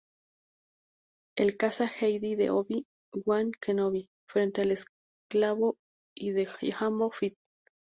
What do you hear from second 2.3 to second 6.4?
de Obi-Wan Kenobi frente al Esclavo I